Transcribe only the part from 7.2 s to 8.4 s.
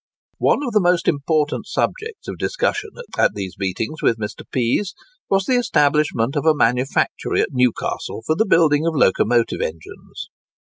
at Newcastle for